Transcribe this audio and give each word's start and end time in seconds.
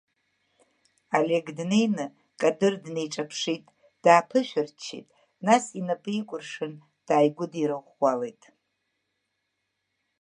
Олег 1.17 1.45
днеины 1.57 2.05
Кадыр 2.41 2.73
днеиҿаԥшит, 2.83 3.63
дааԥышәырччеит, 4.03 5.07
нас 5.45 5.63
инапы 5.79 6.11
икәыршаны 6.19 6.79
дааигәыдирӷәӷәалеит. 7.07 8.43